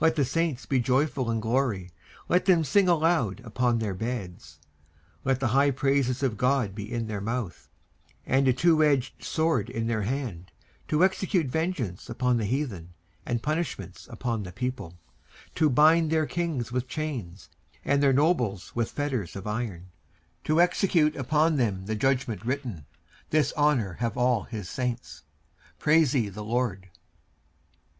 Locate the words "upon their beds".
3.44-4.58